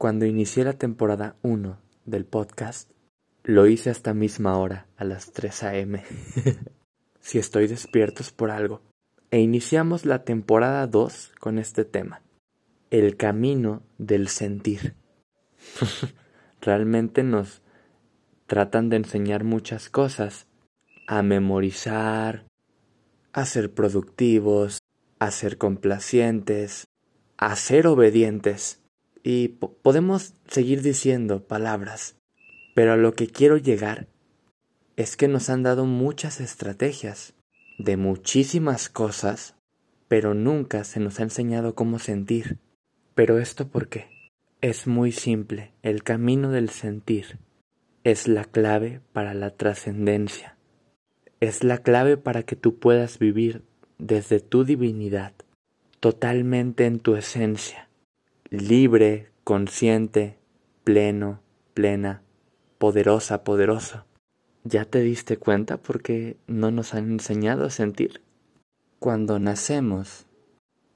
[0.00, 2.90] Cuando inicié la temporada 1 del podcast,
[3.44, 6.02] lo hice hasta misma hora, a las 3 a.m.
[7.20, 8.80] si estoy despierto es por algo.
[9.30, 12.22] E iniciamos la temporada 2 con este tema,
[12.88, 14.94] el camino del sentir.
[16.62, 17.60] Realmente nos
[18.46, 20.46] tratan de enseñar muchas cosas,
[21.08, 22.46] a memorizar,
[23.34, 24.78] a ser productivos,
[25.18, 26.86] a ser complacientes,
[27.36, 28.79] a ser obedientes.
[29.22, 32.16] Y podemos seguir diciendo palabras,
[32.74, 34.08] pero a lo que quiero llegar
[34.96, 37.34] es que nos han dado muchas estrategias
[37.78, 39.56] de muchísimas cosas,
[40.08, 42.58] pero nunca se nos ha enseñado cómo sentir.
[43.14, 44.08] ¿Pero esto por qué?
[44.60, 47.38] Es muy simple, el camino del sentir
[48.04, 50.56] es la clave para la trascendencia,
[51.40, 53.62] es la clave para que tú puedas vivir
[53.98, 55.34] desde tu divinidad,
[56.00, 57.89] totalmente en tu esencia,
[58.50, 60.36] libre, consciente,
[60.82, 61.40] pleno,
[61.72, 62.22] plena,
[62.78, 64.06] poderosa, poderoso.
[64.64, 68.22] ¿Ya te diste cuenta por qué no nos han enseñado a sentir?
[68.98, 70.26] Cuando nacemos,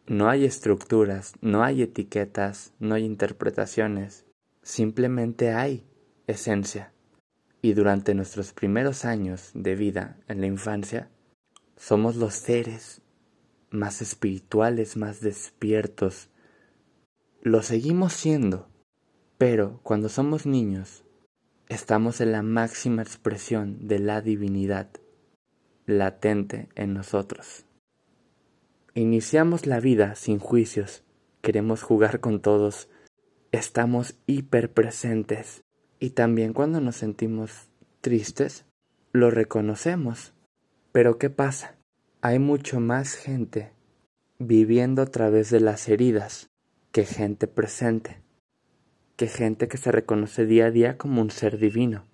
[0.06, 4.26] no hay estructuras, no hay etiquetas, no hay interpretaciones,
[4.62, 5.86] simplemente hay
[6.26, 6.92] esencia.
[7.62, 11.08] Y durante nuestros primeros años de vida en la infancia,
[11.76, 13.00] somos los seres
[13.70, 16.28] más espirituales, más despiertos.
[17.46, 18.70] Lo seguimos siendo,
[19.36, 21.04] pero cuando somos niños,
[21.68, 24.88] estamos en la máxima expresión de la divinidad
[25.84, 27.66] latente en nosotros.
[28.94, 31.04] Iniciamos la vida sin juicios,
[31.42, 32.88] queremos jugar con todos,
[33.52, 35.64] estamos hiperpresentes
[36.00, 37.68] y también cuando nos sentimos
[38.00, 38.64] tristes,
[39.12, 40.32] lo reconocemos.
[40.92, 41.76] Pero ¿qué pasa?
[42.22, 43.74] Hay mucho más gente
[44.38, 46.48] viviendo a través de las heridas
[46.94, 48.22] que gente presente,
[49.16, 52.06] que gente que se reconoce día a día como un ser divino.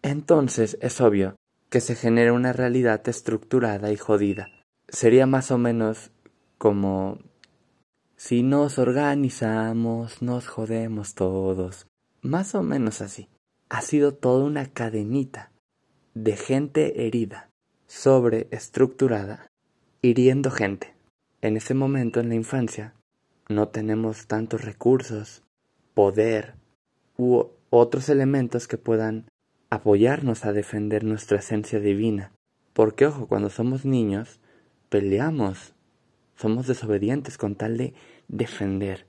[0.00, 1.36] Entonces es obvio
[1.68, 4.48] que se genera una realidad estructurada y jodida.
[4.88, 6.12] Sería más o menos
[6.56, 7.18] como
[8.16, 11.86] si nos organizamos, nos jodemos todos.
[12.22, 13.28] Más o menos así.
[13.68, 15.52] Ha sido toda una cadenita
[16.14, 17.50] de gente herida
[17.86, 19.50] sobreestructurada,
[20.00, 20.94] hiriendo gente.
[21.42, 22.94] En ese momento en la infancia
[23.52, 25.42] no tenemos tantos recursos,
[25.94, 26.54] poder
[27.16, 29.26] u otros elementos que puedan
[29.70, 32.32] apoyarnos a defender nuestra esencia divina.
[32.72, 34.40] Porque ojo, cuando somos niños,
[34.88, 35.74] peleamos,
[36.34, 37.94] somos desobedientes con tal de
[38.28, 39.06] defender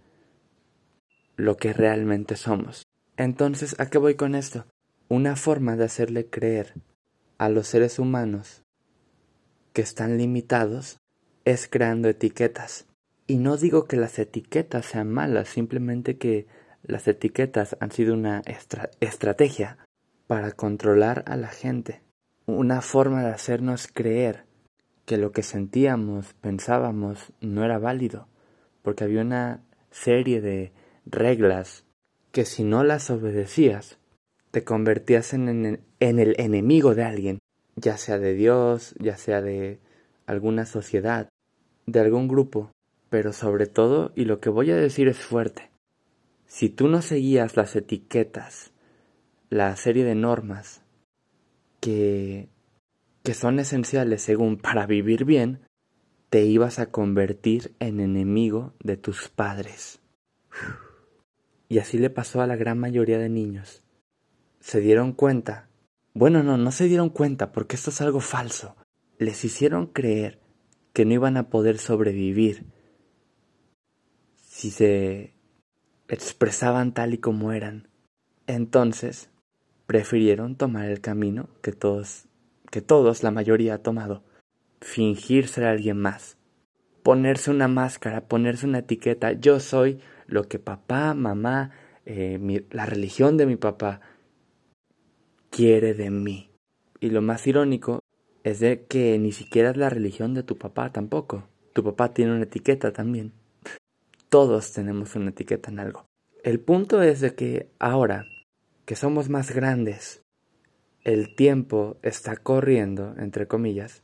[1.35, 2.85] lo que realmente somos.
[3.17, 4.65] Entonces, ¿a qué voy con esto?
[5.09, 6.73] Una forma de hacerle creer
[7.37, 8.63] a los seres humanos
[9.73, 10.97] que están limitados
[11.45, 12.85] es creando etiquetas.
[13.27, 16.47] Y no digo que las etiquetas sean malas, simplemente que
[16.83, 18.41] las etiquetas han sido una
[18.99, 19.77] estrategia
[20.27, 22.01] para controlar a la gente.
[22.45, 24.45] Una forma de hacernos creer
[25.05, 28.27] que lo que sentíamos, pensábamos, no era válido,
[28.81, 30.73] porque había una serie de
[31.05, 31.85] reglas
[32.31, 33.99] que si no las obedecías,
[34.51, 37.39] te convertías en, en el enemigo de alguien
[37.75, 39.79] ya sea de Dios, ya sea de
[40.25, 41.29] alguna sociedad,
[41.85, 42.71] de algún grupo,
[43.13, 45.69] pero sobre todo, y lo que voy a decir es fuerte,
[46.47, 48.71] si tú no seguías las etiquetas,
[49.51, 50.81] la serie de normas
[51.79, 52.49] que,
[53.21, 55.59] que son esenciales según para vivir bien,
[56.31, 60.01] te ibas a convertir en enemigo de tus padres.
[61.69, 63.83] Y así le pasó a la gran mayoría de niños.
[64.59, 65.69] Se dieron cuenta
[66.15, 68.75] bueno, no, no se dieron cuenta porque esto es algo falso.
[69.19, 70.39] Les hicieron creer
[70.93, 72.65] que no iban a poder sobrevivir
[74.63, 75.33] si se
[76.07, 77.89] expresaban tal y como eran.
[78.47, 79.29] Entonces,
[79.87, 82.29] prefirieron tomar el camino que todos,
[82.71, 84.23] que todos, la mayoría ha tomado,
[84.79, 86.37] fingir ser alguien más,
[87.03, 91.71] ponerse una máscara, ponerse una etiqueta, yo soy lo que papá, mamá,
[92.05, 93.99] eh, la religión de mi papá,
[95.49, 96.51] quiere de mí.
[97.01, 97.99] Y lo más irónico
[98.45, 101.49] es de que ni siquiera es la religión de tu papá tampoco.
[101.73, 103.33] Tu papá tiene una etiqueta también.
[104.33, 106.07] Todos tenemos una etiqueta en algo.
[106.43, 108.25] El punto es de que ahora
[108.83, 110.23] que somos más grandes,
[111.03, 114.01] el tiempo está corriendo, entre comillas,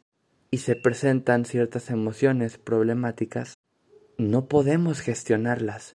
[0.51, 3.55] y se presentan ciertas emociones problemáticas,
[4.19, 5.95] no podemos gestionarlas.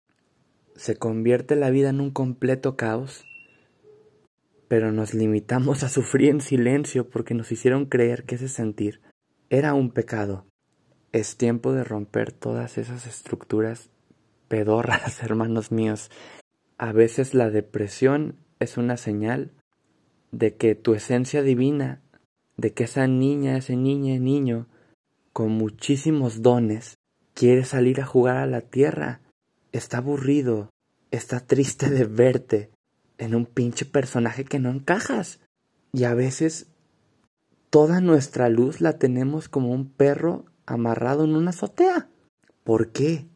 [0.76, 3.26] Se convierte la vida en un completo caos
[4.66, 9.02] pero nos limitamos a sufrir en silencio porque nos hicieron creer que ese sentir
[9.50, 10.46] era un pecado.
[11.12, 13.91] Es tiempo de romper todas esas estructuras
[14.52, 16.10] pedorras, hermanos míos.
[16.76, 19.50] A veces la depresión es una señal
[20.30, 22.02] de que tu esencia divina,
[22.58, 24.66] de que esa niña, ese niño, niño,
[25.32, 26.98] con muchísimos dones,
[27.32, 29.22] quiere salir a jugar a la tierra.
[29.72, 30.68] Está aburrido,
[31.10, 32.70] está triste de verte
[33.16, 35.40] en un pinche personaje que no encajas.
[35.94, 36.66] Y a veces
[37.70, 42.10] toda nuestra luz la tenemos como un perro amarrado en una azotea.
[42.64, 43.31] ¿Por qué?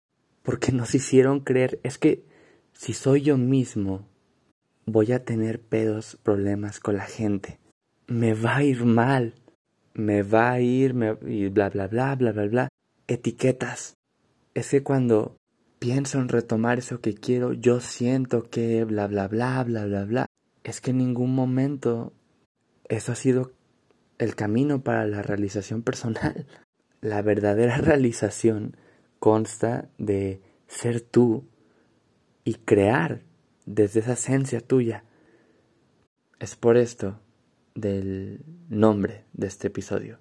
[0.47, 2.25] Porque nos hicieron creer, es que
[2.73, 4.07] si soy yo mismo,
[4.85, 7.59] voy a tener pedos, problemas con la gente.
[8.07, 9.35] Me va a ir mal.
[9.93, 12.69] Me va a ir, me, y bla, bla, bla, bla, bla, bla.
[13.09, 13.95] Etiquetas.
[14.55, 15.37] Es que cuando
[15.81, 20.27] pienso en retomar eso que quiero, yo siento que bla, bla, bla, bla, bla, bla.
[20.63, 22.13] Es que en ningún momento
[22.89, 23.51] eso ha sido
[24.19, 26.47] el camino para la realización personal.
[27.01, 28.77] La verdadera realización
[29.19, 31.45] consta de ser tú
[32.45, 33.23] y crear
[33.65, 35.05] desde esa esencia tuya.
[36.39, 37.21] Es por esto
[37.75, 40.19] del nombre de este episodio.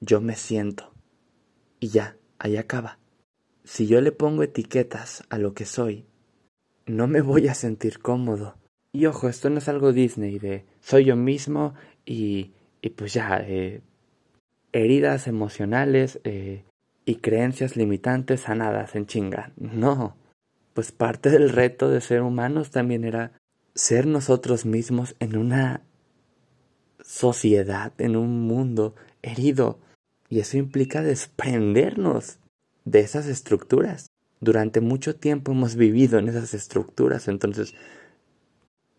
[0.00, 0.92] Yo me siento.
[1.80, 2.98] Y ya, ahí acaba.
[3.64, 6.06] Si yo le pongo etiquetas a lo que soy,
[6.86, 8.56] no me voy a sentir cómodo.
[8.92, 13.38] Y ojo, esto no es algo Disney de soy yo mismo y, y pues ya,
[13.40, 13.82] eh,
[14.72, 16.64] heridas emocionales eh,
[17.06, 19.52] y creencias limitantes sanadas en chinga.
[19.56, 20.16] No,
[20.74, 23.32] pues parte del reto de ser humanos también era
[23.74, 25.82] ser nosotros mismos en una
[27.00, 29.78] sociedad, en un mundo herido.
[30.28, 32.40] Y eso implica desprendernos
[32.84, 34.08] de esas estructuras.
[34.40, 37.74] Durante mucho tiempo hemos vivido en esas estructuras, entonces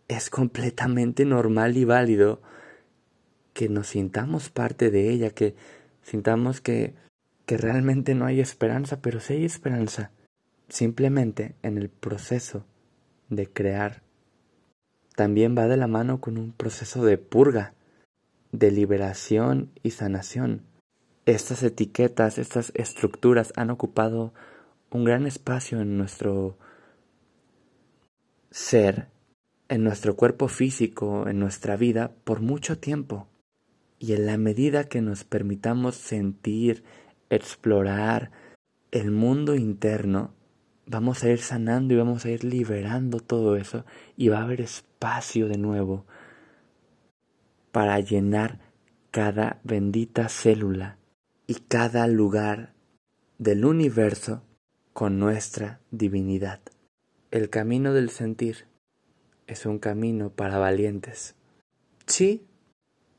[0.08, 2.42] es completamente normal y válido
[3.54, 5.56] que nos sintamos parte de ella, que
[6.02, 6.96] sintamos que,
[7.48, 10.12] que realmente no hay esperanza, pero sí hay esperanza.
[10.68, 12.66] Simplemente en el proceso
[13.30, 14.04] de crear
[15.16, 17.74] también va de la mano con un proceso de purga,
[18.52, 20.62] de liberación y sanación.
[21.26, 24.34] Estas etiquetas, estas estructuras han ocupado
[24.92, 26.58] un gran espacio en nuestro
[28.52, 29.08] ser,
[29.70, 33.28] en nuestro cuerpo físico, en nuestra vida, por mucho tiempo.
[34.00, 36.84] Y en la medida que nos permitamos sentir,
[37.30, 38.32] explorar
[38.92, 40.34] el mundo interno,
[40.86, 43.86] vamos a ir sanando y vamos a ir liberando todo eso
[44.16, 46.06] y va a haber espacio de nuevo
[47.72, 48.60] para llenar
[49.12, 50.98] cada bendita célula
[51.48, 52.74] y cada lugar
[53.38, 54.44] del universo
[54.94, 56.60] con nuestra divinidad.
[57.30, 58.66] El camino del sentir
[59.48, 61.36] es un camino para valientes.
[62.06, 62.48] Sí,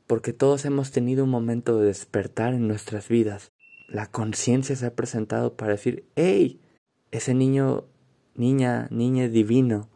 [0.07, 3.51] porque todos hemos tenido un momento de despertar en nuestras vidas.
[3.89, 6.61] La conciencia se ha presentado para decir, hey,
[7.11, 7.85] ese niño,
[8.35, 9.89] niña, niña divino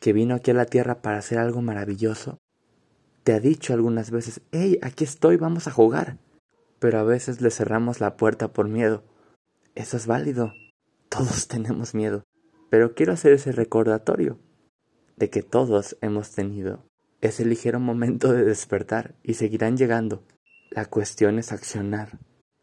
[0.00, 2.38] que vino aquí a la tierra para hacer algo maravilloso,
[3.24, 6.18] te ha dicho algunas veces, hey, aquí estoy, vamos a jugar.
[6.78, 9.02] Pero a veces le cerramos la puerta por miedo.
[9.74, 10.52] Eso es válido.
[11.08, 12.22] Todos tenemos miedo.
[12.70, 14.38] Pero quiero hacer ese recordatorio
[15.16, 16.84] de que todos hemos tenido
[17.20, 20.22] ese ligero momento de despertar y seguirán llegando.
[20.70, 22.18] La cuestión es accionar,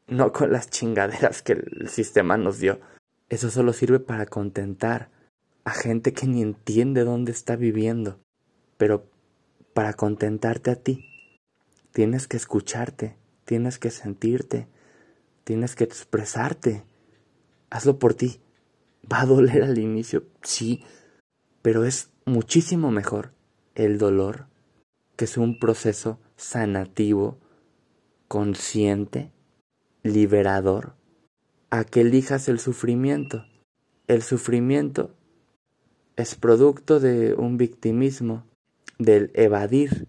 [0.07, 2.79] no con las chingaderas que el sistema nos dio.
[3.29, 5.09] Eso solo sirve para contentar
[5.63, 8.19] a gente que ni entiende dónde está viviendo.
[8.77, 9.09] Pero
[9.73, 11.05] para contentarte a ti,
[11.91, 14.67] tienes que escucharte, tienes que sentirte,
[15.43, 16.83] tienes que expresarte.
[17.69, 18.41] Hazlo por ti.
[19.11, 20.83] Va a doler al inicio, sí,
[21.61, 23.33] pero es muchísimo mejor
[23.75, 24.47] el dolor,
[25.15, 27.37] que es un proceso sanativo,
[28.27, 29.31] consciente,
[30.05, 30.93] liberador,
[31.71, 33.43] a que elijas el sufrimiento.
[34.07, 35.15] El sufrimiento
[36.15, 38.45] es producto de un victimismo,
[38.99, 40.07] del evadir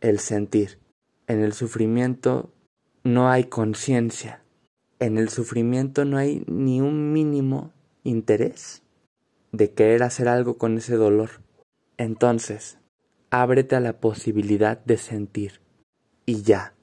[0.00, 0.80] el sentir.
[1.28, 2.52] En el sufrimiento
[3.04, 4.42] no hay conciencia.
[4.98, 8.82] En el sufrimiento no hay ni un mínimo interés
[9.52, 11.30] de querer hacer algo con ese dolor.
[11.96, 12.78] Entonces,
[13.30, 15.60] ábrete a la posibilidad de sentir.
[16.26, 16.74] Y ya.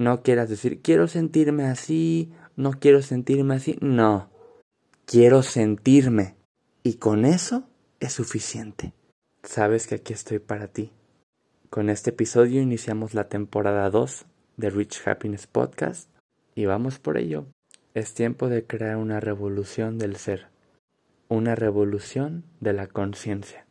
[0.00, 3.76] No quieras decir, quiero sentirme así, no quiero sentirme así.
[3.82, 4.30] No.
[5.04, 6.36] Quiero sentirme.
[6.82, 7.64] Y con eso
[8.00, 8.94] es suficiente.
[9.42, 10.90] Sabes que aquí estoy para ti.
[11.68, 14.24] Con este episodio iniciamos la temporada 2
[14.56, 16.08] de Rich Happiness Podcast
[16.54, 17.44] y vamos por ello.
[17.92, 20.46] Es tiempo de crear una revolución del ser,
[21.28, 23.66] una revolución de la conciencia.